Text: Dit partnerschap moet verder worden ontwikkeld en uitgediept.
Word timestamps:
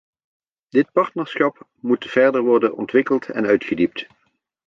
Dit 0.69 0.91
partnerschap 0.91 1.67
moet 1.79 2.05
verder 2.05 2.41
worden 2.41 2.75
ontwikkeld 2.75 3.29
en 3.29 3.45
uitgediept. 3.45 4.07